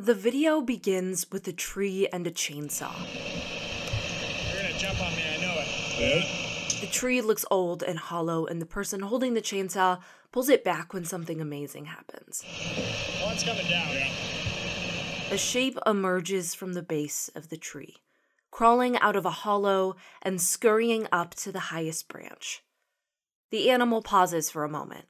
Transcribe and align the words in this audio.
The 0.00 0.14
video 0.14 0.62
begins 0.62 1.30
with 1.30 1.46
a 1.46 1.52
tree 1.52 2.08
and 2.10 2.26
a 2.26 2.30
chainsaw. 2.30 2.90
You're 4.50 4.62
gonna 4.62 4.78
jump 4.78 4.98
on 4.98 5.14
me, 5.14 5.22
I 5.28 5.36
know 5.42 5.54
it. 5.58 5.68
Yeah. 6.00 6.80
The 6.80 6.86
tree 6.86 7.20
looks 7.20 7.44
old 7.50 7.82
and 7.82 7.98
hollow, 7.98 8.46
and 8.46 8.62
the 8.62 8.66
person 8.66 9.00
holding 9.00 9.34
the 9.34 9.42
chainsaw 9.42 10.00
pulls 10.32 10.48
it 10.48 10.64
back 10.64 10.94
when 10.94 11.04
something 11.04 11.38
amazing 11.38 11.84
happens. 11.84 12.42
Oh, 12.46 13.26
One's 13.26 13.44
coming 13.44 13.66
down. 13.68 13.92
Yeah. 13.92 14.08
A 15.32 15.36
shape 15.36 15.78
emerges 15.84 16.54
from 16.54 16.72
the 16.72 16.82
base 16.82 17.28
of 17.34 17.50
the 17.50 17.58
tree, 17.58 17.96
crawling 18.50 18.96
out 19.00 19.16
of 19.16 19.26
a 19.26 19.30
hollow 19.30 19.96
and 20.22 20.40
scurrying 20.40 21.08
up 21.12 21.34
to 21.34 21.52
the 21.52 21.68
highest 21.68 22.08
branch. 22.08 22.64
The 23.50 23.68
animal 23.68 24.00
pauses 24.00 24.48
for 24.48 24.64
a 24.64 24.68
moment, 24.70 25.08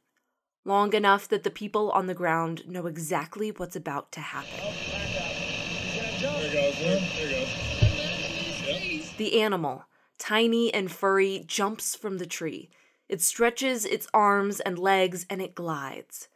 long 0.70 0.94
enough 0.94 1.26
that 1.28 1.42
the 1.42 1.50
people 1.50 1.90
on 1.90 2.06
the 2.06 2.14
ground 2.14 2.62
know 2.66 2.86
exactly 2.86 3.50
what's 3.50 3.74
about 3.74 4.12
to 4.12 4.20
happen. 4.20 4.48
He's 4.50 4.92
gonna 4.92 6.18
jump. 6.18 6.38
There 6.38 6.52
goes. 6.52 6.78
There 6.78 7.30
goes. 7.30 9.16
The 9.16 9.40
animal, 9.40 9.84
tiny 10.18 10.72
and 10.72 10.90
furry, 10.90 11.44
jumps 11.46 11.96
from 11.96 12.18
the 12.18 12.26
tree. 12.26 12.70
It 13.08 13.20
stretches 13.20 13.84
its 13.84 14.06
arms 14.14 14.60
and 14.60 14.78
legs 14.78 15.26
and 15.28 15.42
it 15.42 15.56
glides, 15.56 16.28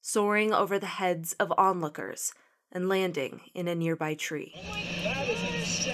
soaring 0.00 0.54
over 0.54 0.78
the 0.78 0.86
heads 0.86 1.34
of 1.34 1.52
onlookers 1.58 2.32
and 2.72 2.88
landing 2.88 3.42
in 3.54 3.68
a 3.68 3.74
nearby 3.74 4.14
tree. 4.14 4.54
Oh 4.56 4.92
is. 5.62 5.86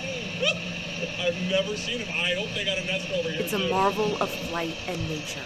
I've 1.20 1.50
never 1.50 1.76
seen 1.76 1.98
him. 1.98 2.08
I 2.08 2.34
hope 2.34 2.54
they 2.54 2.64
got 2.64 2.78
a 2.78 2.84
nest 2.84 3.10
over 3.12 3.30
here. 3.30 3.42
It's 3.42 3.52
a 3.52 3.68
marvel 3.68 4.16
of 4.22 4.30
flight 4.30 4.76
and 4.86 5.08
nature, 5.08 5.44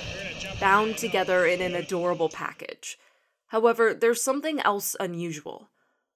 bound 0.60 0.96
together 0.96 1.46
in 1.46 1.60
an 1.60 1.74
adorable 1.74 2.28
package. 2.28 2.98
However, 3.48 3.94
there's 3.94 4.22
something 4.22 4.60
else 4.60 4.96
unusual. 4.98 5.68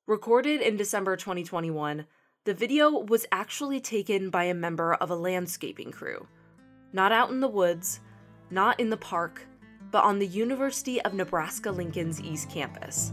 Recorded 0.06 0.60
in 0.60 0.76
December 0.76 1.16
2021, 1.16 2.06
the 2.45 2.54
video 2.54 2.90
was 2.90 3.26
actually 3.32 3.80
taken 3.80 4.30
by 4.30 4.45
a 4.45 4.54
member 4.54 4.95
of 4.95 5.10
a 5.10 5.16
landscaping 5.16 5.90
crew. 5.90 6.26
Not 6.92 7.12
out 7.12 7.30
in 7.30 7.40
the 7.40 7.48
woods, 7.48 8.01
not 8.51 8.79
in 8.79 8.88
the 8.90 8.96
park, 8.96 9.42
but 9.90 10.04
on 10.04 10.18
the 10.18 10.26
University 10.26 11.01
of 11.02 11.14
Nebraska 11.14 11.70
Lincoln's 11.70 12.20
East 12.20 12.48
Campus. 12.48 13.12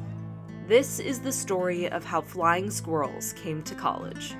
This 0.68 1.00
is 1.00 1.20
the 1.20 1.32
story 1.32 1.90
of 1.90 2.06
how 2.06 2.22
flying 2.22 2.70
squirrels 2.72 3.34
came 3.34 3.64
to 3.64 3.76
college. 3.76 4.36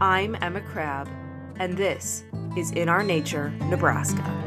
I'm 0.00 0.36
Emma 0.40 0.60
Crabb, 0.60 1.08
and 1.58 1.76
this 1.76 2.24
is 2.56 2.72
In 2.72 2.88
Our 2.88 3.02
Nature, 3.02 3.50
Nebraska. 3.68 4.45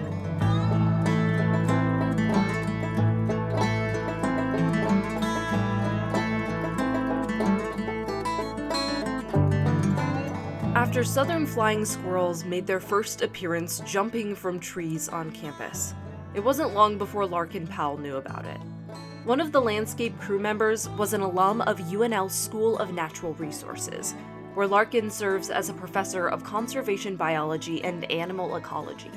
After 11.00 11.11
southern 11.11 11.45
flying 11.45 11.86
squirrels 11.86 12.44
made 12.44 12.67
their 12.67 12.81
first 12.81 13.22
appearance 13.22 13.80
jumping 13.86 14.36
from 14.36 14.59
trees 14.59 15.08
on 15.08 15.31
campus, 15.31 15.94
it 16.33 16.44
wasn't 16.44 16.73
long 16.73 16.97
before 16.97 17.25
Larkin 17.25 17.66
Powell 17.66 17.97
knew 17.97 18.17
about 18.17 18.44
it. 18.44 18.59
One 19.23 19.39
of 19.39 19.53
the 19.53 19.61
landscape 19.61 20.20
crew 20.20 20.39
members 20.39 20.89
was 20.89 21.14
an 21.14 21.22
alum 21.22 21.61
of 21.61 21.80
UNL's 21.80 22.36
School 22.36 22.77
of 22.80 22.92
Natural 22.92 23.33
Resources, 23.36 24.14
where 24.55 24.67
Larkin 24.67 25.09
serves 25.09 25.50
as 25.50 25.70
a 25.70 25.73
professor 25.73 26.27
of 26.27 26.44
conservation 26.44 27.16
biology 27.16 27.81
and 27.86 28.03
animal 28.11 28.58
ecology. 28.58 29.11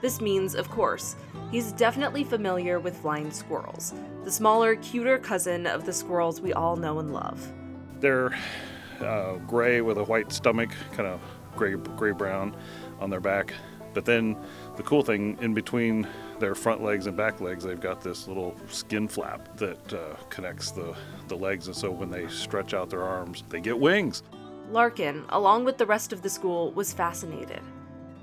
This 0.00 0.22
means, 0.22 0.54
of 0.54 0.70
course, 0.70 1.14
he's 1.50 1.72
definitely 1.72 2.24
familiar 2.24 2.80
with 2.80 2.96
flying 2.96 3.30
squirrels, 3.30 3.92
the 4.24 4.32
smaller, 4.32 4.76
cuter 4.76 5.18
cousin 5.18 5.66
of 5.66 5.84
the 5.84 5.92
squirrels 5.92 6.40
we 6.40 6.54
all 6.54 6.76
know 6.76 7.00
and 7.00 7.12
love. 7.12 7.52
They're 8.00 8.34
uh, 9.00 9.36
gray 9.46 9.80
with 9.80 9.98
a 9.98 10.04
white 10.04 10.32
stomach, 10.32 10.70
kind 10.92 11.08
of 11.08 11.20
gray 11.56 11.74
gray 11.74 12.12
brown 12.12 12.56
on 13.00 13.10
their 13.10 13.20
back. 13.20 13.54
But 13.94 14.04
then 14.04 14.36
the 14.76 14.82
cool 14.82 15.02
thing 15.02 15.38
in 15.40 15.54
between 15.54 16.06
their 16.38 16.54
front 16.54 16.82
legs 16.82 17.06
and 17.06 17.16
back 17.16 17.40
legs, 17.40 17.64
they've 17.64 17.80
got 17.80 18.00
this 18.00 18.28
little 18.28 18.54
skin 18.68 19.08
flap 19.08 19.56
that 19.56 19.92
uh, 19.92 20.14
connects 20.28 20.70
the, 20.70 20.94
the 21.26 21.36
legs, 21.36 21.66
and 21.66 21.74
so 21.74 21.90
when 21.90 22.10
they 22.10 22.28
stretch 22.28 22.74
out 22.74 22.90
their 22.90 23.02
arms, 23.02 23.42
they 23.48 23.60
get 23.60 23.78
wings. 23.78 24.22
Larkin, 24.70 25.24
along 25.30 25.64
with 25.64 25.78
the 25.78 25.86
rest 25.86 26.12
of 26.12 26.22
the 26.22 26.28
school, 26.28 26.72
was 26.72 26.92
fascinated. 26.92 27.62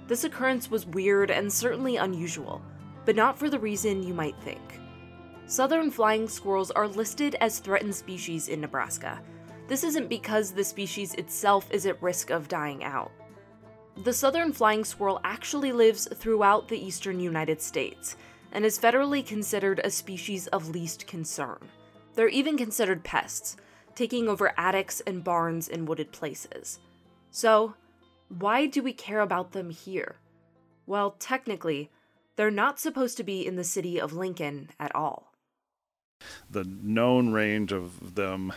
This 0.07 0.23
occurrence 0.23 0.69
was 0.69 0.85
weird 0.85 1.31
and 1.31 1.51
certainly 1.51 1.97
unusual, 1.97 2.61
but 3.03 3.15
not 3.15 3.37
for 3.37 3.49
the 3.49 3.59
reason 3.59 4.03
you 4.03 4.13
might 4.13 4.39
think. 4.41 4.79
Southern 5.47 5.91
flying 5.91 6.27
squirrels 6.27 6.71
are 6.71 6.87
listed 6.87 7.35
as 7.41 7.59
threatened 7.59 7.95
species 7.95 8.47
in 8.47 8.61
Nebraska. 8.61 9.19
This 9.67 9.83
isn't 9.83 10.09
because 10.09 10.51
the 10.51 10.63
species 10.63 11.13
itself 11.15 11.67
is 11.71 11.85
at 11.85 12.01
risk 12.01 12.29
of 12.29 12.47
dying 12.47 12.83
out. 12.83 13.11
The 14.03 14.13
southern 14.13 14.51
flying 14.51 14.83
squirrel 14.83 15.21
actually 15.23 15.71
lives 15.71 16.07
throughout 16.13 16.67
the 16.67 16.77
eastern 16.77 17.19
United 17.19 17.61
States 17.61 18.15
and 18.51 18.65
is 18.65 18.77
federally 18.77 19.25
considered 19.25 19.81
a 19.83 19.89
species 19.89 20.47
of 20.47 20.69
least 20.69 21.07
concern. 21.07 21.57
They're 22.13 22.27
even 22.27 22.57
considered 22.57 23.03
pests, 23.03 23.57
taking 23.95 24.27
over 24.27 24.53
attics 24.57 25.01
and 25.01 25.23
barns 25.23 25.67
in 25.67 25.85
wooded 25.85 26.11
places. 26.11 26.79
So, 27.31 27.73
why 28.29 28.65
do 28.65 28.83
we 28.83 28.93
care 28.93 29.21
about 29.21 29.51
them 29.51 29.69
here? 29.69 30.17
Well, 30.85 31.15
technically, 31.19 31.89
they're 32.35 32.51
not 32.51 32.79
supposed 32.79 33.17
to 33.17 33.23
be 33.23 33.45
in 33.45 33.55
the 33.55 33.63
city 33.63 33.99
of 33.99 34.13
Lincoln 34.13 34.69
at 34.79 34.93
all. 34.95 35.33
The 36.49 36.63
known 36.63 37.31
range 37.33 37.71
of 37.71 38.15
them 38.15 38.53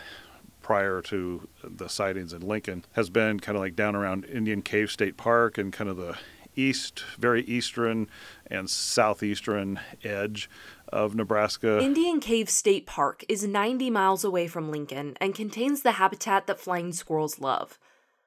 prior 0.68 1.00
to 1.00 1.48
the 1.64 1.88
sightings 1.88 2.34
in 2.34 2.42
Lincoln 2.42 2.84
has 2.92 3.08
been 3.08 3.40
kind 3.40 3.56
of 3.56 3.62
like 3.62 3.74
down 3.74 3.96
around 3.96 4.26
Indian 4.26 4.60
Cave 4.60 4.90
State 4.90 5.16
Park 5.16 5.56
and 5.56 5.72
kind 5.72 5.88
of 5.88 5.96
the 5.96 6.18
east, 6.56 7.04
very 7.18 7.42
eastern 7.44 8.06
and 8.48 8.68
southeastern 8.68 9.80
edge 10.04 10.50
of 10.88 11.14
Nebraska. 11.14 11.80
Indian 11.80 12.20
Cave 12.20 12.50
State 12.50 12.84
Park 12.84 13.24
is 13.30 13.44
90 13.44 13.88
miles 13.88 14.24
away 14.24 14.46
from 14.46 14.70
Lincoln 14.70 15.16
and 15.22 15.34
contains 15.34 15.80
the 15.80 15.92
habitat 15.92 16.46
that 16.46 16.60
flying 16.60 16.92
squirrels 16.92 17.40
love. 17.40 17.78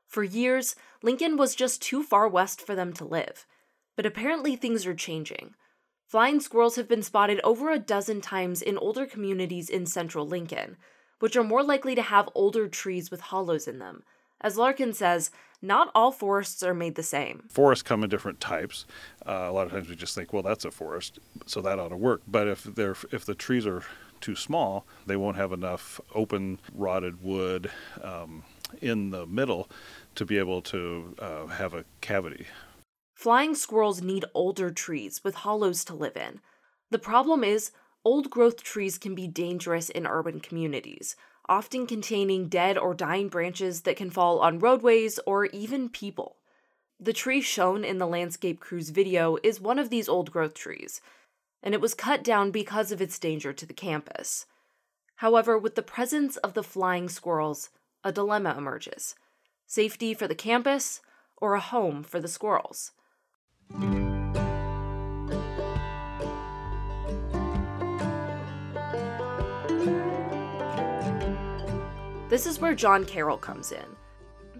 For 0.07 0.23
years, 0.23 0.75
Lincoln 1.03 1.37
was 1.37 1.53
just 1.53 1.79
too 1.79 2.01
far 2.01 2.27
west 2.27 2.59
for 2.59 2.73
them 2.73 2.91
to 2.93 3.05
live. 3.05 3.45
But 3.95 4.07
apparently, 4.07 4.55
things 4.55 4.87
are 4.87 4.95
changing. 4.95 5.53
Flying 6.07 6.39
squirrels 6.39 6.75
have 6.75 6.87
been 6.87 7.03
spotted 7.03 7.39
over 7.43 7.69
a 7.69 7.77
dozen 7.77 8.19
times 8.19 8.63
in 8.63 8.79
older 8.79 9.05
communities 9.05 9.69
in 9.69 9.85
central 9.85 10.25
Lincoln, 10.25 10.77
which 11.21 11.35
are 11.35 11.43
more 11.43 11.63
likely 11.63 11.95
to 11.95 12.01
have 12.01 12.29
older 12.35 12.67
trees 12.67 13.09
with 13.09 13.21
hollows 13.21 13.67
in 13.67 13.79
them. 13.79 14.03
As 14.41 14.57
Larkin 14.57 14.93
says, 14.93 15.31
not 15.61 15.91
all 15.93 16.11
forests 16.11 16.63
are 16.63 16.73
made 16.73 16.95
the 16.95 17.03
same. 17.03 17.43
Forests 17.47 17.83
come 17.83 18.03
in 18.03 18.09
different 18.09 18.39
types. 18.39 18.85
Uh, 19.25 19.45
a 19.47 19.51
lot 19.51 19.67
of 19.67 19.71
times 19.71 19.87
we 19.87 19.95
just 19.95 20.15
think, 20.15 20.33
well, 20.33 20.41
that's 20.41 20.65
a 20.65 20.71
forest, 20.71 21.19
so 21.45 21.61
that 21.61 21.77
ought 21.79 21.89
to 21.89 21.97
work. 21.97 22.23
But 22.27 22.47
if 22.47 22.63
they're 22.63 22.95
if 23.11 23.23
the 23.25 23.35
trees 23.35 23.67
are 23.67 23.83
too 24.19 24.35
small, 24.35 24.85
they 25.05 25.15
won't 25.15 25.37
have 25.37 25.51
enough 25.51 26.01
open 26.15 26.59
rotted 26.73 27.23
wood 27.23 27.69
um, 28.03 28.43
in 28.81 29.11
the 29.11 29.27
middle 29.27 29.69
to 30.15 30.25
be 30.25 30.37
able 30.39 30.61
to 30.63 31.15
uh, 31.19 31.47
have 31.47 31.73
a 31.73 31.85
cavity. 32.01 32.47
Flying 33.15 33.53
squirrels 33.53 34.01
need 34.01 34.25
older 34.33 34.71
trees 34.71 35.23
with 35.23 35.35
hollows 35.35 35.85
to 35.85 35.93
live 35.93 36.17
in. 36.17 36.39
The 36.89 36.99
problem 36.99 37.43
is, 37.43 37.71
old 38.03 38.29
growth 38.29 38.63
trees 38.63 38.97
can 38.97 39.15
be 39.15 39.27
dangerous 39.27 39.89
in 39.89 40.07
urban 40.07 40.39
communities, 40.39 41.15
often 41.47 41.85
containing 41.85 42.47
dead 42.47 42.77
or 42.77 42.93
dying 42.93 43.27
branches 43.27 43.81
that 43.81 43.95
can 43.95 44.09
fall 44.09 44.39
on 44.39 44.59
roadways 44.59 45.19
or 45.25 45.45
even 45.47 45.89
people. 45.89 46.37
The 46.99 47.13
tree 47.13 47.41
shown 47.41 47.83
in 47.83 47.97
the 47.97 48.07
landscape 48.07 48.59
crew's 48.59 48.89
video 48.89 49.37
is 49.43 49.59
one 49.59 49.79
of 49.79 49.89
these 49.89 50.07
old 50.07 50.31
growth 50.31 50.53
trees, 50.53 51.01
and 51.63 51.73
it 51.73 51.81
was 51.81 51.93
cut 51.93 52.23
down 52.23 52.51
because 52.51 52.91
of 52.91 53.01
its 53.01 53.17
danger 53.19 53.53
to 53.53 53.65
the 53.65 53.73
campus. 53.73 54.45
However, 55.15 55.57
with 55.57 55.75
the 55.75 55.83
presence 55.83 56.37
of 56.37 56.53
the 56.53 56.63
flying 56.63 57.09
squirrels, 57.09 57.69
a 58.03 58.11
dilemma 58.11 58.55
emerges 58.57 59.15
safety 59.67 60.13
for 60.13 60.27
the 60.27 60.35
campus 60.35 61.01
or 61.37 61.53
a 61.53 61.59
home 61.59 62.03
for 62.03 62.19
the 62.19 62.27
squirrels. 62.27 62.91
This 72.31 72.45
is 72.45 72.61
where 72.61 72.73
John 72.73 73.03
Carroll 73.03 73.35
comes 73.35 73.73
in. 73.73 73.83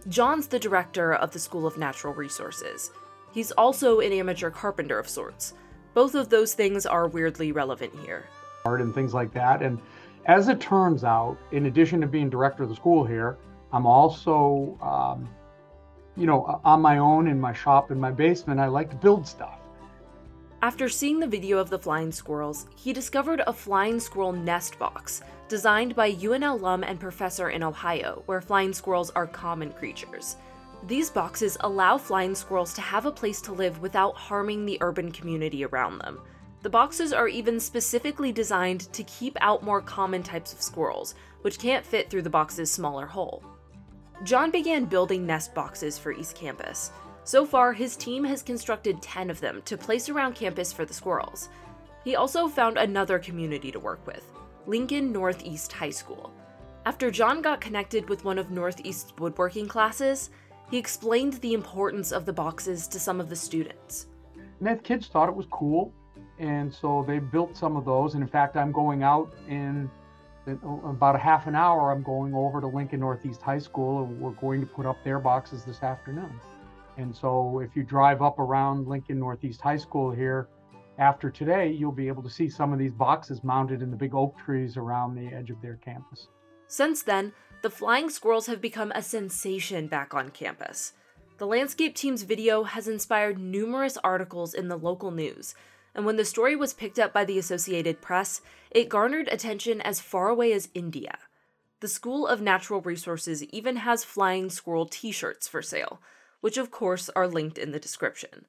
John's 0.09 0.47
the 0.47 0.59
director 0.59 1.13
of 1.13 1.31
the 1.31 1.39
School 1.39 1.65
of 1.65 1.77
Natural 1.77 2.13
Resources. 2.13 2.91
He's 3.31 3.53
also 3.53 4.01
an 4.01 4.11
amateur 4.11 4.49
carpenter 4.49 4.99
of 4.99 5.07
sorts. 5.07 5.53
Both 5.93 6.13
of 6.13 6.27
those 6.27 6.53
things 6.53 6.85
are 6.85 7.07
weirdly 7.07 7.53
relevant 7.53 7.93
here. 8.03 8.25
art 8.65 8.81
and 8.81 8.93
things 8.93 9.13
like 9.13 9.31
that. 9.35 9.61
And 9.61 9.79
as 10.25 10.49
it 10.49 10.59
turns 10.59 11.05
out, 11.05 11.37
in 11.53 11.67
addition 11.67 12.01
to 12.01 12.07
being 12.07 12.29
director 12.29 12.63
of 12.63 12.67
the 12.67 12.75
school 12.75 13.05
here, 13.05 13.37
I'm 13.71 13.85
also, 13.85 14.77
um, 14.81 15.29
you 16.17 16.25
know, 16.25 16.59
on 16.65 16.81
my 16.81 16.97
own 16.97 17.25
in 17.25 17.39
my 17.39 17.53
shop 17.53 17.89
in 17.89 17.97
my 17.97 18.11
basement. 18.11 18.59
I 18.59 18.67
like 18.67 18.89
to 18.89 18.97
build 18.97 19.25
stuff. 19.25 19.60
After 20.63 20.89
seeing 20.89 21.19
the 21.19 21.25
video 21.25 21.57
of 21.57 21.71
the 21.71 21.79
flying 21.79 22.11
squirrels, 22.11 22.67
he 22.75 22.93
discovered 22.93 23.41
a 23.47 23.53
flying 23.53 23.99
squirrel 23.99 24.31
nest 24.31 24.77
box 24.77 25.23
designed 25.49 25.95
by 25.95 26.13
UNL 26.13 26.51
alum 26.51 26.83
and 26.83 26.99
professor 26.99 27.49
in 27.49 27.63
Ohio, 27.63 28.21
where 28.27 28.41
flying 28.41 28.71
squirrels 28.71 29.09
are 29.11 29.25
common 29.25 29.71
creatures. 29.71 30.35
These 30.85 31.09
boxes 31.09 31.57
allow 31.61 31.97
flying 31.97 32.35
squirrels 32.35 32.75
to 32.75 32.81
have 32.81 33.07
a 33.07 33.11
place 33.11 33.41
to 33.41 33.53
live 33.53 33.81
without 33.81 34.15
harming 34.15 34.67
the 34.67 34.77
urban 34.81 35.11
community 35.11 35.65
around 35.65 35.97
them. 35.97 36.19
The 36.61 36.69
boxes 36.69 37.11
are 37.11 37.27
even 37.27 37.59
specifically 37.59 38.31
designed 38.31 38.81
to 38.93 39.03
keep 39.05 39.35
out 39.41 39.63
more 39.63 39.81
common 39.81 40.21
types 40.21 40.53
of 40.53 40.61
squirrels, 40.61 41.15
which 41.41 41.57
can't 41.57 41.85
fit 41.85 42.11
through 42.11 42.21
the 42.21 42.29
box's 42.29 42.71
smaller 42.71 43.07
hole. 43.07 43.43
John 44.23 44.51
began 44.51 44.85
building 44.85 45.25
nest 45.25 45.55
boxes 45.55 45.97
for 45.97 46.11
East 46.11 46.35
Campus. 46.35 46.91
So 47.23 47.45
far, 47.45 47.73
his 47.73 47.95
team 47.95 48.23
has 48.23 48.41
constructed 48.41 49.01
10 49.01 49.29
of 49.29 49.39
them 49.39 49.61
to 49.65 49.77
place 49.77 50.09
around 50.09 50.33
campus 50.33 50.73
for 50.73 50.85
the 50.85 50.93
squirrels. 50.93 51.49
He 52.03 52.15
also 52.15 52.47
found 52.47 52.77
another 52.77 53.19
community 53.19 53.71
to 53.71 53.79
work 53.79 54.05
with 54.07 54.23
Lincoln 54.65 55.11
Northeast 55.11 55.71
High 55.71 55.91
School. 55.91 56.33
After 56.85 57.11
John 57.11 57.43
got 57.43 57.61
connected 57.61 58.09
with 58.09 58.25
one 58.25 58.39
of 58.39 58.49
Northeast's 58.49 59.13
woodworking 59.19 59.67
classes, 59.67 60.31
he 60.71 60.79
explained 60.79 61.33
the 61.33 61.53
importance 61.53 62.11
of 62.11 62.25
the 62.25 62.33
boxes 62.33 62.87
to 62.87 62.99
some 62.99 63.19
of 63.19 63.29
the 63.29 63.35
students. 63.35 64.07
And 64.59 64.67
the 64.67 64.81
kids 64.81 65.07
thought 65.07 65.29
it 65.29 65.35
was 65.35 65.45
cool, 65.51 65.93
and 66.39 66.73
so 66.73 67.05
they 67.07 67.19
built 67.19 67.55
some 67.55 67.75
of 67.75 67.85
those. 67.85 68.15
And 68.15 68.23
in 68.23 68.29
fact, 68.29 68.57
I'm 68.57 68.71
going 68.71 69.03
out 69.03 69.31
in, 69.47 69.91
in 70.47 70.59
uh, 70.63 70.89
about 70.89 71.15
a 71.15 71.19
half 71.19 71.45
an 71.45 71.53
hour. 71.53 71.91
I'm 71.91 72.01
going 72.01 72.33
over 72.33 72.61
to 72.61 72.67
Lincoln 72.67 73.01
Northeast 73.01 73.43
High 73.43 73.59
School, 73.59 74.03
and 74.03 74.19
we're 74.19 74.31
going 74.31 74.59
to 74.61 74.67
put 74.67 74.87
up 74.87 75.03
their 75.03 75.19
boxes 75.19 75.63
this 75.63 75.83
afternoon. 75.83 76.31
And 76.97 77.15
so 77.15 77.59
if 77.59 77.75
you 77.75 77.83
drive 77.83 78.21
up 78.21 78.39
around 78.39 78.87
Lincoln 78.87 79.19
Northeast 79.19 79.61
High 79.61 79.77
School 79.77 80.11
here 80.11 80.47
after 80.97 81.29
today, 81.29 81.71
you'll 81.71 81.91
be 81.91 82.07
able 82.07 82.23
to 82.23 82.29
see 82.29 82.49
some 82.49 82.73
of 82.73 82.79
these 82.79 82.93
boxes 82.93 83.43
mounted 83.43 83.81
in 83.81 83.89
the 83.89 83.97
big 83.97 84.13
oak 84.13 84.37
trees 84.37 84.77
around 84.77 85.15
the 85.15 85.33
edge 85.35 85.49
of 85.49 85.61
their 85.61 85.77
campus. 85.77 86.27
Since 86.67 87.03
then, 87.03 87.33
the 87.61 87.69
flying 87.69 88.09
squirrels 88.09 88.47
have 88.47 88.61
become 88.61 88.91
a 88.93 89.01
sensation 89.01 89.87
back 89.87 90.13
on 90.13 90.29
campus. 90.29 90.93
The 91.37 91.47
landscape 91.47 91.95
team's 91.95 92.23
video 92.23 92.63
has 92.63 92.87
inspired 92.87 93.39
numerous 93.39 93.97
articles 94.03 94.53
in 94.53 94.67
the 94.67 94.77
local 94.77 95.11
news, 95.11 95.55
and 95.95 96.05
when 96.05 96.15
the 96.15 96.25
story 96.25 96.55
was 96.55 96.73
picked 96.73 96.99
up 96.99 97.13
by 97.13 97.25
the 97.25 97.39
Associated 97.39 98.01
Press, 98.01 98.41
it 98.69 98.89
garnered 98.89 99.27
attention 99.27 99.81
as 99.81 99.99
far 99.99 100.29
away 100.29 100.53
as 100.53 100.69
India. 100.73 101.17
The 101.81 101.87
School 101.87 102.27
of 102.27 102.41
Natural 102.41 102.79
Resources 102.79 103.43
even 103.45 103.77
has 103.77 104.03
flying 104.03 104.49
squirrel 104.49 104.85
t 104.85 105.11
shirts 105.11 105.47
for 105.47 105.61
sale 105.61 105.99
which 106.41 106.57
of 106.57 106.71
course 106.71 107.09
are 107.15 107.27
linked 107.27 107.57
in 107.57 107.71
the 107.71 107.79
description. 107.79 108.45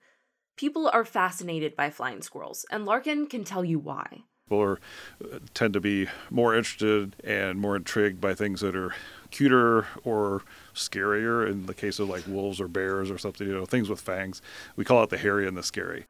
People 0.56 0.90
are 0.92 1.04
fascinated 1.04 1.76
by 1.76 1.90
flying 1.90 2.22
squirrels, 2.22 2.66
and 2.70 2.84
Larkin 2.84 3.26
can 3.26 3.44
tell 3.44 3.64
you 3.64 3.78
why. 3.78 4.24
People 4.46 4.62
are, 4.62 4.80
uh, 5.24 5.38
tend 5.54 5.72
to 5.74 5.80
be 5.80 6.08
more 6.30 6.54
interested 6.54 7.16
and 7.24 7.58
more 7.58 7.76
intrigued 7.76 8.20
by 8.20 8.34
things 8.34 8.60
that 8.60 8.76
are 8.76 8.94
cuter 9.30 9.86
or 10.04 10.42
scarier 10.74 11.48
in 11.48 11.66
the 11.66 11.74
case 11.74 11.98
of 11.98 12.08
like 12.08 12.26
wolves 12.26 12.60
or 12.60 12.68
bears 12.68 13.10
or 13.10 13.18
something, 13.18 13.46
you 13.46 13.54
know, 13.54 13.64
things 13.64 13.88
with 13.88 14.00
fangs. 14.00 14.42
We 14.76 14.84
call 14.84 15.02
it 15.04 15.10
the 15.10 15.18
hairy 15.18 15.46
and 15.46 15.56
the 15.56 15.62
scary. 15.62 16.04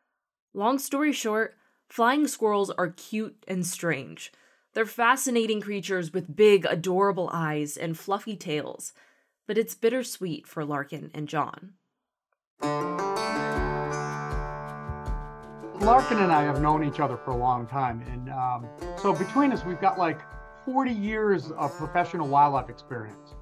Long 0.55 0.79
story 0.79 1.13
short, 1.13 1.57
flying 1.89 2.27
squirrels 2.27 2.71
are 2.71 2.89
cute 2.89 3.43
and 3.47 3.65
strange. 3.65 4.33
They're 4.75 4.87
fascinating 4.87 5.61
creatures 5.61 6.13
with 6.13 6.35
big, 6.35 6.65
adorable 6.65 7.31
eyes 7.33 7.77
and 7.77 7.99
fluffy 7.99 8.37
tails 8.37 8.93
but 9.47 9.59
it's 9.59 9.75
bittersweet 9.75 10.47
for 10.47 10.65
Larkin 10.65 11.11
and 11.15 11.29
John. 11.29 11.75
Larkin 15.81 16.19
and 16.19 16.31
I 16.31 16.43
have 16.43 16.61
known 16.61 16.85
each 16.85 17.01
other 17.01 17.17
for 17.17 17.33
a 17.33 17.37
long 17.37 17.67
time, 17.67 18.03
and 18.03 18.31
um, 18.31 18.69
so 18.97 19.13
between 19.13 19.51
us, 19.53 19.65
we've 19.65 19.81
got 19.81 19.99
like 19.99 20.21
40 20.65 20.93
years 20.93 21.51
of 21.53 21.77
professional 21.77 22.29
wildlife 22.29 22.71
experience. 22.71 23.35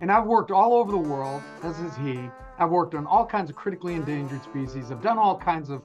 And 0.00 0.10
I've 0.10 0.24
worked 0.24 0.50
all 0.50 0.74
over 0.74 0.92
the 0.92 0.98
world, 0.98 1.42
as 1.62 1.78
is 1.80 1.96
he. 1.96 2.30
I've 2.58 2.70
worked 2.70 2.94
on 2.94 3.06
all 3.06 3.26
kinds 3.26 3.50
of 3.50 3.56
critically 3.56 3.94
endangered 3.94 4.42
species. 4.42 4.90
I've 4.92 5.02
done 5.02 5.18
all 5.18 5.36
kinds 5.36 5.70
of 5.70 5.82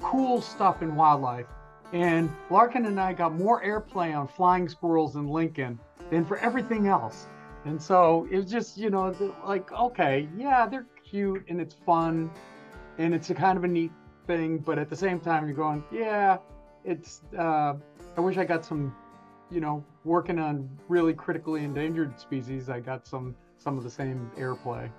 cool 0.00 0.42
stuff 0.42 0.82
in 0.82 0.94
wildlife. 0.94 1.46
And 1.92 2.30
Larkin 2.50 2.86
and 2.86 3.00
I 3.00 3.12
got 3.12 3.34
more 3.34 3.62
airplay 3.64 4.16
on 4.16 4.28
flying 4.28 4.68
squirrels 4.68 5.16
in 5.16 5.26
Lincoln 5.26 5.78
than 6.10 6.24
for 6.24 6.38
everything 6.38 6.86
else. 6.86 7.26
And 7.64 7.80
so 7.80 8.26
it 8.30 8.36
was 8.36 8.50
just, 8.50 8.78
you 8.78 8.90
know, 8.90 9.14
like, 9.44 9.70
okay, 9.72 10.28
yeah, 10.36 10.66
they're 10.66 10.86
cute 11.04 11.44
and 11.48 11.60
it's 11.60 11.74
fun 11.74 12.30
and 12.98 13.14
it's 13.14 13.30
a 13.30 13.34
kind 13.34 13.58
of 13.58 13.64
a 13.64 13.68
neat 13.68 13.92
thing. 14.26 14.58
But 14.58 14.78
at 14.78 14.88
the 14.88 14.96
same 14.96 15.20
time, 15.20 15.46
you're 15.46 15.56
going, 15.56 15.84
yeah, 15.92 16.38
it's, 16.84 17.22
uh, 17.38 17.74
I 18.16 18.20
wish 18.20 18.38
I 18.38 18.44
got 18.44 18.64
some, 18.64 18.94
you 19.50 19.60
know, 19.60 19.84
working 20.04 20.38
on 20.38 20.68
really 20.88 21.12
critically 21.12 21.64
endangered 21.64 22.18
species. 22.18 22.70
I 22.70 22.80
got 22.80 23.06
some, 23.06 23.34
some 23.58 23.76
of 23.76 23.84
the 23.84 23.90
same 23.90 24.30
airplay. 24.38 24.90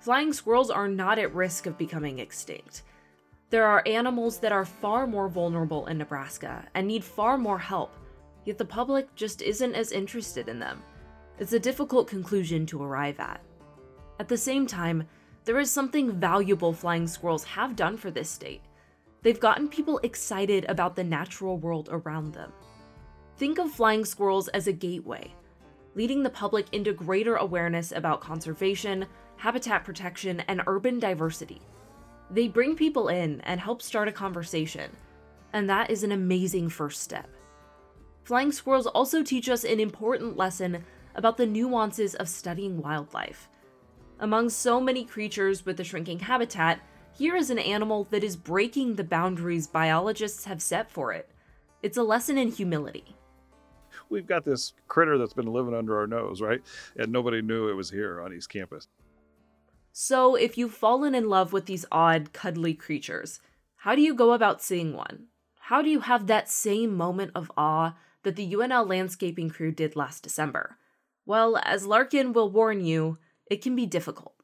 Flying 0.00 0.32
squirrels 0.32 0.70
are 0.70 0.88
not 0.88 1.18
at 1.18 1.34
risk 1.34 1.66
of 1.66 1.78
becoming 1.78 2.18
extinct. 2.18 2.82
There 3.50 3.64
are 3.64 3.82
animals 3.86 4.38
that 4.38 4.50
are 4.50 4.64
far 4.64 5.06
more 5.06 5.28
vulnerable 5.28 5.86
in 5.86 5.98
Nebraska 5.98 6.64
and 6.74 6.86
need 6.86 7.04
far 7.04 7.38
more 7.38 7.58
help, 7.58 7.94
yet 8.44 8.58
the 8.58 8.64
public 8.64 9.14
just 9.14 9.40
isn't 9.40 9.74
as 9.74 9.92
interested 9.92 10.48
in 10.48 10.58
them. 10.58 10.82
It's 11.38 11.52
a 11.52 11.58
difficult 11.58 12.08
conclusion 12.08 12.64
to 12.66 12.82
arrive 12.82 13.20
at. 13.20 13.42
At 14.18 14.28
the 14.28 14.38
same 14.38 14.66
time, 14.66 15.06
there 15.44 15.58
is 15.58 15.70
something 15.70 16.12
valuable 16.12 16.72
flying 16.72 17.06
squirrels 17.06 17.44
have 17.44 17.76
done 17.76 17.98
for 17.98 18.10
this 18.10 18.30
state. 18.30 18.62
They've 19.22 19.38
gotten 19.38 19.68
people 19.68 20.00
excited 20.02 20.64
about 20.66 20.96
the 20.96 21.04
natural 21.04 21.58
world 21.58 21.88
around 21.92 22.32
them. 22.32 22.52
Think 23.36 23.58
of 23.58 23.70
flying 23.70 24.04
squirrels 24.06 24.48
as 24.48 24.66
a 24.66 24.72
gateway, 24.72 25.34
leading 25.94 26.22
the 26.22 26.30
public 26.30 26.72
into 26.72 26.94
greater 26.94 27.36
awareness 27.36 27.92
about 27.92 28.22
conservation, 28.22 29.04
habitat 29.36 29.84
protection, 29.84 30.40
and 30.48 30.62
urban 30.66 30.98
diversity. 30.98 31.60
They 32.30 32.48
bring 32.48 32.76
people 32.76 33.08
in 33.08 33.42
and 33.42 33.60
help 33.60 33.82
start 33.82 34.08
a 34.08 34.12
conversation, 34.12 34.90
and 35.52 35.68
that 35.68 35.90
is 35.90 36.02
an 36.02 36.12
amazing 36.12 36.70
first 36.70 37.02
step. 37.02 37.28
Flying 38.24 38.52
squirrels 38.52 38.86
also 38.86 39.22
teach 39.22 39.48
us 39.50 39.64
an 39.64 39.78
important 39.78 40.36
lesson 40.36 40.84
about 41.16 41.36
the 41.36 41.46
nuances 41.46 42.14
of 42.14 42.28
studying 42.28 42.80
wildlife. 42.80 43.48
Among 44.20 44.48
so 44.48 44.80
many 44.80 45.04
creatures 45.04 45.66
with 45.66 45.80
a 45.80 45.84
shrinking 45.84 46.20
habitat, 46.20 46.80
here 47.12 47.34
is 47.34 47.50
an 47.50 47.58
animal 47.58 48.04
that 48.10 48.22
is 48.22 48.36
breaking 48.36 48.94
the 48.94 49.04
boundaries 49.04 49.66
biologists 49.66 50.44
have 50.44 50.62
set 50.62 50.90
for 50.90 51.12
it. 51.12 51.30
It's 51.82 51.96
a 51.96 52.02
lesson 52.02 52.38
in 52.38 52.50
humility. 52.52 53.16
We've 54.08 54.26
got 54.26 54.44
this 54.44 54.74
critter 54.86 55.18
that's 55.18 55.32
been 55.32 55.52
living 55.52 55.74
under 55.74 55.98
our 55.98 56.06
nose, 56.06 56.40
right? 56.40 56.62
And 56.96 57.10
nobody 57.10 57.42
knew 57.42 57.68
it 57.68 57.74
was 57.74 57.90
here 57.90 58.20
on 58.20 58.32
East 58.32 58.48
Campus. 58.48 58.88
So, 59.92 60.34
if 60.34 60.58
you've 60.58 60.74
fallen 60.74 61.14
in 61.14 61.28
love 61.28 61.52
with 61.54 61.64
these 61.64 61.86
odd, 61.90 62.34
cuddly 62.34 62.74
creatures, 62.74 63.40
how 63.76 63.94
do 63.94 64.02
you 64.02 64.14
go 64.14 64.32
about 64.32 64.62
seeing 64.62 64.92
one? 64.92 65.28
How 65.58 65.80
do 65.80 65.88
you 65.88 66.00
have 66.00 66.26
that 66.26 66.50
same 66.50 66.94
moment 66.94 67.32
of 67.34 67.50
awe 67.56 67.96
that 68.22 68.36
the 68.36 68.52
UNL 68.52 68.86
landscaping 68.86 69.48
crew 69.48 69.72
did 69.72 69.96
last 69.96 70.22
December? 70.22 70.76
Well, 71.26 71.58
as 71.62 71.86
Larkin 71.86 72.32
will 72.32 72.50
warn 72.50 72.84
you, 72.84 73.18
it 73.50 73.62
can 73.62 73.76
be 73.76 73.84
difficult. 73.86 74.34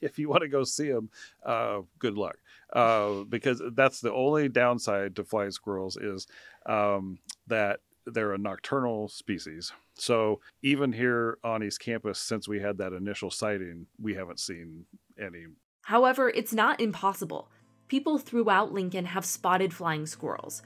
If 0.00 0.18
you 0.18 0.28
want 0.28 0.42
to 0.42 0.48
go 0.48 0.64
see 0.64 0.90
them, 0.90 1.10
uh, 1.44 1.80
good 1.98 2.16
luck, 2.16 2.36
uh, 2.72 3.24
because 3.28 3.60
that's 3.74 4.00
the 4.00 4.12
only 4.12 4.48
downside 4.48 5.16
to 5.16 5.24
flying 5.24 5.50
squirrels 5.50 5.96
is 5.96 6.26
um, 6.66 7.18
that 7.48 7.80
they're 8.06 8.32
a 8.32 8.38
nocturnal 8.38 9.08
species. 9.08 9.72
So 9.94 10.40
even 10.62 10.92
here 10.92 11.38
on 11.44 11.62
East 11.62 11.80
Campus, 11.80 12.18
since 12.18 12.48
we 12.48 12.60
had 12.60 12.78
that 12.78 12.94
initial 12.94 13.30
sighting, 13.30 13.86
we 14.00 14.14
haven't 14.14 14.40
seen 14.40 14.86
any. 15.22 15.46
However, 15.82 16.30
it's 16.30 16.54
not 16.54 16.80
impossible. 16.80 17.50
People 17.88 18.18
throughout 18.18 18.72
Lincoln 18.72 19.04
have 19.06 19.24
spotted 19.24 19.74
flying 19.74 20.06
squirrels. 20.06 20.62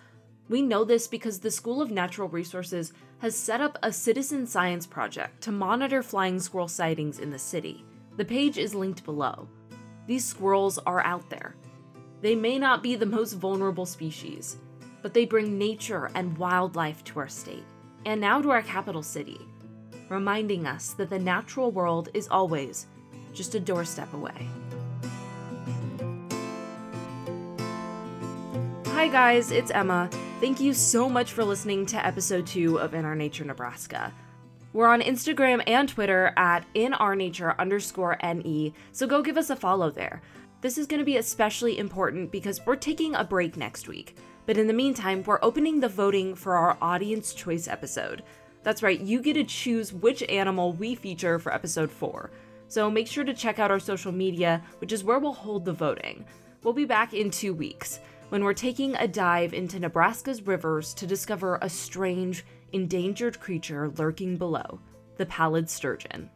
We 0.48 0.60
know 0.60 0.84
this 0.84 1.06
because 1.06 1.40
the 1.40 1.50
School 1.50 1.80
of 1.80 1.90
Natural 1.90 2.28
Resources 2.28 2.92
has 3.18 3.34
set 3.34 3.62
up 3.62 3.78
a 3.82 3.92
citizen 3.92 4.46
science 4.46 4.86
project 4.86 5.42
to 5.42 5.52
monitor 5.52 6.02
flying 6.02 6.38
squirrel 6.38 6.68
sightings 6.68 7.18
in 7.18 7.30
the 7.30 7.38
city. 7.38 7.84
The 8.16 8.26
page 8.26 8.58
is 8.58 8.74
linked 8.74 9.04
below. 9.04 9.48
These 10.06 10.24
squirrels 10.24 10.78
are 10.78 11.00
out 11.00 11.30
there. 11.30 11.56
They 12.20 12.34
may 12.34 12.58
not 12.58 12.82
be 12.82 12.94
the 12.94 13.06
most 13.06 13.32
vulnerable 13.34 13.86
species, 13.86 14.56
but 15.00 15.14
they 15.14 15.24
bring 15.24 15.58
nature 15.58 16.10
and 16.14 16.36
wildlife 16.36 17.02
to 17.04 17.20
our 17.20 17.28
state, 17.28 17.64
and 18.04 18.20
now 18.20 18.42
to 18.42 18.50
our 18.50 18.62
capital 18.62 19.02
city, 19.02 19.40
reminding 20.10 20.66
us 20.66 20.92
that 20.92 21.08
the 21.08 21.18
natural 21.18 21.70
world 21.70 22.10
is 22.12 22.28
always 22.28 22.86
just 23.32 23.54
a 23.54 23.60
doorstep 23.60 24.12
away. 24.12 24.48
Hi 29.04 29.10
guys, 29.10 29.50
it's 29.50 29.70
Emma. 29.70 30.08
Thank 30.40 30.60
you 30.60 30.72
so 30.72 31.10
much 31.10 31.32
for 31.32 31.44
listening 31.44 31.84
to 31.86 32.06
episode 32.06 32.46
2 32.46 32.80
of 32.80 32.94
In 32.94 33.04
Our 33.04 33.14
Nature 33.14 33.44
Nebraska. 33.44 34.10
We're 34.72 34.88
on 34.88 35.02
Instagram 35.02 35.62
and 35.66 35.86
Twitter 35.86 36.32
at 36.38 36.64
in 36.72 36.94
nature 37.18 37.54
underscore 37.58 38.16
NE, 38.22 38.72
so 38.92 39.06
go 39.06 39.20
give 39.20 39.36
us 39.36 39.50
a 39.50 39.56
follow 39.56 39.90
there. 39.90 40.22
This 40.62 40.78
is 40.78 40.86
going 40.86 41.00
to 41.00 41.04
be 41.04 41.18
especially 41.18 41.78
important 41.78 42.32
because 42.32 42.64
we're 42.64 42.76
taking 42.76 43.14
a 43.14 43.24
break 43.24 43.58
next 43.58 43.88
week. 43.88 44.16
But 44.46 44.56
in 44.56 44.68
the 44.68 44.72
meantime, 44.72 45.22
we're 45.22 45.38
opening 45.42 45.80
the 45.80 45.88
voting 45.90 46.34
for 46.34 46.56
our 46.56 46.78
audience 46.80 47.34
choice 47.34 47.68
episode. 47.68 48.22
That's 48.62 48.82
right, 48.82 48.98
you 48.98 49.20
get 49.20 49.34
to 49.34 49.44
choose 49.44 49.92
which 49.92 50.22
animal 50.30 50.72
we 50.72 50.94
feature 50.94 51.38
for 51.38 51.52
episode 51.52 51.90
4. 51.90 52.30
So 52.68 52.90
make 52.90 53.06
sure 53.06 53.24
to 53.24 53.34
check 53.34 53.58
out 53.58 53.70
our 53.70 53.80
social 53.80 54.12
media, 54.12 54.62
which 54.78 54.92
is 54.92 55.04
where 55.04 55.18
we'll 55.18 55.34
hold 55.34 55.66
the 55.66 55.74
voting. 55.74 56.24
We'll 56.62 56.72
be 56.72 56.86
back 56.86 57.12
in 57.12 57.30
two 57.30 57.52
weeks 57.52 58.00
when 58.28 58.42
we're 58.42 58.54
taking 58.54 58.94
a 58.96 59.08
dive 59.08 59.54
into 59.54 59.78
Nebraska's 59.78 60.42
rivers 60.42 60.94
to 60.94 61.06
discover 61.06 61.58
a 61.60 61.68
strange, 61.68 62.44
endangered 62.72 63.40
creature 63.40 63.90
lurking 63.96 64.36
below 64.36 64.80
the 65.16 65.26
pallid 65.26 65.70
sturgeon. 65.70 66.30